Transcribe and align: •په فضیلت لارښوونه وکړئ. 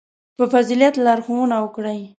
•په 0.37 0.43
فضیلت 0.53 0.93
لارښوونه 1.05 1.55
وکړئ. 1.59 2.01